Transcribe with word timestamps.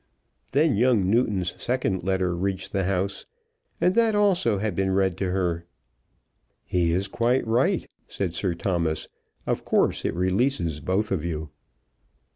Then 0.51 0.77
young 0.77 1.11
Newton's 1.11 1.53
second 1.61 2.01
letter 2.03 2.35
reached 2.35 2.71
the 2.71 2.85
house, 2.85 3.27
and 3.79 3.93
that 3.93 4.15
also 4.15 4.57
had 4.57 4.73
been 4.73 4.89
read 4.95 5.15
to 5.19 5.29
her. 5.29 5.67
"He 6.65 6.91
is 6.91 7.07
quite 7.07 7.45
right," 7.45 7.87
said 8.07 8.33
Sir 8.33 8.55
Thomas. 8.55 9.07
"Of 9.45 9.63
course 9.63 10.03
it 10.03 10.15
releases 10.15 10.79
both 10.79 11.11
of 11.11 11.23
you." 11.23 11.51